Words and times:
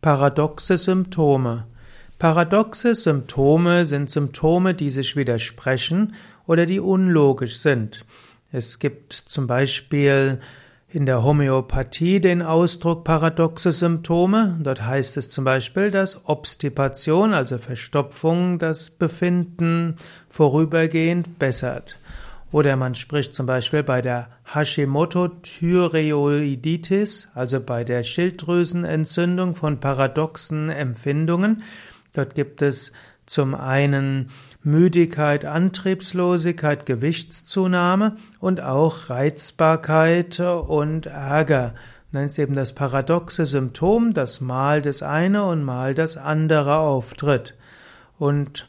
Paradoxe 0.00 0.76
Symptome. 0.76 1.66
Paradoxe 2.20 2.94
Symptome 2.94 3.84
sind 3.84 4.08
Symptome, 4.10 4.74
die 4.74 4.90
sich 4.90 5.16
widersprechen 5.16 6.14
oder 6.46 6.66
die 6.66 6.78
unlogisch 6.78 7.58
sind. 7.58 8.04
Es 8.52 8.78
gibt 8.78 9.12
zum 9.12 9.48
Beispiel 9.48 10.38
in 10.88 11.04
der 11.04 11.24
Homöopathie 11.24 12.20
den 12.20 12.42
Ausdruck 12.42 13.02
paradoxe 13.02 13.72
Symptome. 13.72 14.56
Dort 14.62 14.86
heißt 14.86 15.16
es 15.16 15.30
zum 15.30 15.44
Beispiel, 15.44 15.90
dass 15.90 16.28
Obstipation, 16.28 17.34
also 17.34 17.58
Verstopfung, 17.58 18.60
das 18.60 18.90
Befinden 18.90 19.96
vorübergehend 20.28 21.40
bessert. 21.40 21.98
Oder 22.50 22.76
man 22.76 22.94
spricht 22.94 23.34
zum 23.34 23.44
Beispiel 23.44 23.82
bei 23.82 24.00
der 24.00 24.30
Hashimoto-Thyreoiditis, 24.54 27.28
also 27.34 27.60
bei 27.60 27.84
der 27.84 28.02
Schilddrüsenentzündung 28.02 29.54
von 29.54 29.80
paradoxen 29.80 30.70
Empfindungen. 30.70 31.62
Dort 32.14 32.34
gibt 32.34 32.62
es 32.62 32.94
zum 33.26 33.54
einen 33.54 34.30
Müdigkeit, 34.62 35.44
Antriebslosigkeit, 35.44 36.86
Gewichtszunahme 36.86 38.16
und 38.40 38.62
auch 38.62 39.10
Reizbarkeit 39.10 40.40
und 40.40 41.04
Ärger. 41.04 41.74
Dann 42.12 42.24
ist 42.24 42.38
eben 42.38 42.54
das 42.54 42.74
paradoxe 42.74 43.44
Symptom, 43.44 44.14
dass 44.14 44.40
mal 44.40 44.80
das 44.80 45.02
eine 45.02 45.44
und 45.44 45.62
mal 45.62 45.94
das 45.94 46.16
andere 46.16 46.78
auftritt. 46.78 47.58
Und 48.18 48.66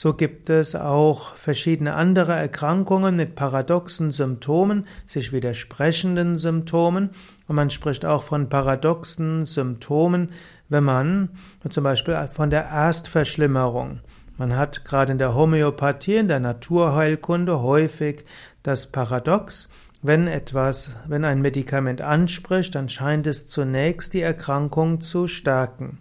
so 0.00 0.14
gibt 0.14 0.48
es 0.48 0.76
auch 0.76 1.34
verschiedene 1.34 1.94
andere 1.94 2.32
Erkrankungen 2.32 3.16
mit 3.16 3.34
paradoxen 3.34 4.12
Symptomen, 4.12 4.86
sich 5.08 5.32
widersprechenden 5.32 6.38
Symptomen. 6.38 7.10
Und 7.48 7.56
man 7.56 7.68
spricht 7.68 8.04
auch 8.04 8.22
von 8.22 8.48
paradoxen 8.48 9.44
Symptomen, 9.44 10.30
wenn 10.68 10.84
man 10.84 11.30
zum 11.68 11.82
Beispiel 11.82 12.16
von 12.32 12.48
der 12.48 12.66
Erstverschlimmerung. 12.66 13.98
Man 14.36 14.54
hat 14.54 14.84
gerade 14.84 15.10
in 15.10 15.18
der 15.18 15.34
Homöopathie, 15.34 16.18
in 16.18 16.28
der 16.28 16.38
Naturheilkunde 16.38 17.60
häufig 17.60 18.24
das 18.62 18.86
Paradox, 18.92 19.68
wenn 20.00 20.28
etwas, 20.28 20.94
wenn 21.08 21.24
ein 21.24 21.42
Medikament 21.42 22.02
anspricht, 22.02 22.76
dann 22.76 22.88
scheint 22.88 23.26
es 23.26 23.48
zunächst 23.48 24.14
die 24.14 24.20
Erkrankung 24.20 25.00
zu 25.00 25.26
stärken. 25.26 25.98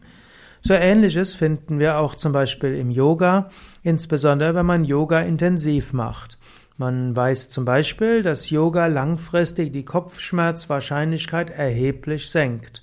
So 0.68 0.74
ähnliches 0.74 1.34
finden 1.34 1.80
wir 1.80 1.98
auch 1.98 2.14
zum 2.14 2.34
Beispiel 2.34 2.76
im 2.76 2.92
Yoga, 2.92 3.48
insbesondere 3.84 4.54
wenn 4.54 4.66
man 4.66 4.84
Yoga 4.84 5.22
intensiv 5.22 5.94
macht. 5.94 6.38
Man 6.76 7.16
weiß 7.16 7.50
zum 7.50 7.64
Beispiel, 7.64 8.22
dass 8.22 8.50
Yoga 8.50 8.88
langfristig 8.88 9.72
die 9.72 9.86
Kopfschmerzwahrscheinlichkeit 9.86 11.52
erheblich 11.52 12.30
senkt. 12.30 12.82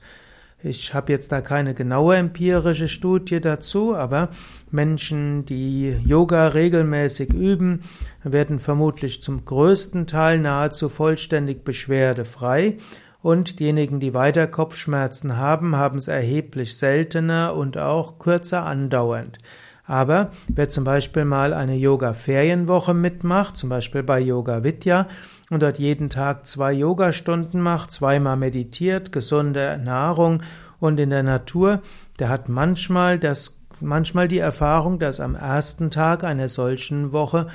Ich 0.62 0.94
habe 0.94 1.12
jetzt 1.12 1.30
da 1.30 1.42
keine 1.42 1.74
genaue 1.74 2.16
empirische 2.16 2.88
Studie 2.88 3.42
dazu, 3.42 3.94
aber 3.94 4.30
Menschen, 4.70 5.44
die 5.44 5.90
Yoga 6.06 6.48
regelmäßig 6.48 7.34
üben, 7.34 7.82
werden 8.22 8.60
vermutlich 8.60 9.22
zum 9.22 9.44
größten 9.44 10.06
Teil 10.06 10.38
nahezu 10.38 10.88
vollständig 10.88 11.64
beschwerdefrei 11.64 12.78
und 13.24 13.58
diejenigen, 13.58 14.00
die 14.00 14.12
weiter 14.12 14.46
Kopfschmerzen 14.46 15.38
haben, 15.38 15.76
haben 15.76 15.96
es 15.96 16.08
erheblich 16.08 16.76
seltener 16.76 17.54
und 17.54 17.78
auch 17.78 18.18
kürzer 18.18 18.66
andauernd. 18.66 19.38
Aber 19.86 20.30
wer 20.48 20.68
zum 20.68 20.84
Beispiel 20.84 21.24
mal 21.24 21.54
eine 21.54 21.74
Yoga-Ferienwoche 21.74 22.92
mitmacht, 22.92 23.56
zum 23.56 23.70
Beispiel 23.70 24.02
bei 24.02 24.20
Yoga 24.20 24.62
Vidya, 24.62 25.08
und 25.48 25.62
dort 25.62 25.78
jeden 25.78 26.10
Tag 26.10 26.46
zwei 26.46 26.74
Yogastunden 26.74 27.62
macht, 27.62 27.92
zweimal 27.92 28.36
meditiert, 28.36 29.10
gesunde 29.10 29.80
Nahrung 29.82 30.42
und 30.78 31.00
in 31.00 31.08
der 31.08 31.22
Natur, 31.22 31.80
der 32.18 32.28
hat 32.28 32.50
manchmal 32.50 33.18
das, 33.18 33.58
manchmal 33.80 34.28
die 34.28 34.38
Erfahrung, 34.38 34.98
dass 34.98 35.20
am 35.20 35.34
ersten 35.34 35.90
Tag 35.90 36.24
einer 36.24 36.50
solchen 36.50 37.12
Woche 37.12 37.46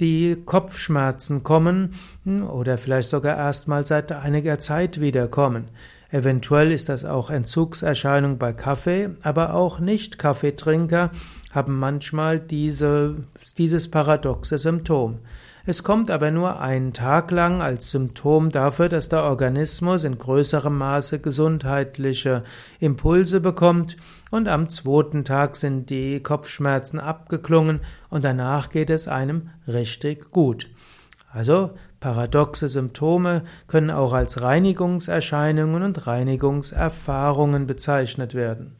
die 0.00 0.36
Kopfschmerzen 0.44 1.42
kommen 1.42 1.94
oder 2.26 2.78
vielleicht 2.78 3.10
sogar 3.10 3.36
erst 3.36 3.68
mal 3.68 3.84
seit 3.84 4.12
einiger 4.12 4.58
Zeit 4.58 5.00
wiederkommen. 5.00 5.68
Eventuell 6.10 6.72
ist 6.72 6.88
das 6.88 7.04
auch 7.04 7.28
Entzugserscheinung 7.28 8.38
bei 8.38 8.54
Kaffee, 8.54 9.10
aber 9.22 9.54
auch 9.54 9.78
Nicht-Kaffeetrinker 9.78 11.10
haben 11.52 11.78
manchmal 11.78 12.38
diese, 12.38 13.16
dieses 13.58 13.90
paradoxe 13.90 14.56
Symptom. 14.56 15.18
Es 15.68 15.82
kommt 15.82 16.10
aber 16.10 16.30
nur 16.30 16.62
einen 16.62 16.94
Tag 16.94 17.30
lang 17.30 17.60
als 17.60 17.90
Symptom 17.90 18.50
dafür, 18.50 18.88
dass 18.88 19.10
der 19.10 19.24
Organismus 19.24 20.04
in 20.04 20.16
größerem 20.16 20.74
Maße 20.74 21.18
gesundheitliche 21.18 22.42
Impulse 22.80 23.42
bekommt 23.42 23.98
und 24.30 24.48
am 24.48 24.70
zweiten 24.70 25.26
Tag 25.26 25.56
sind 25.56 25.90
die 25.90 26.22
Kopfschmerzen 26.22 26.98
abgeklungen 26.98 27.80
und 28.08 28.24
danach 28.24 28.70
geht 28.70 28.88
es 28.88 29.08
einem 29.08 29.50
richtig 29.66 30.30
gut. 30.30 30.70
Also 31.30 31.72
paradoxe 32.00 32.70
Symptome 32.70 33.42
können 33.66 33.90
auch 33.90 34.14
als 34.14 34.40
Reinigungserscheinungen 34.40 35.82
und 35.82 36.06
Reinigungserfahrungen 36.06 37.66
bezeichnet 37.66 38.32
werden. 38.32 38.74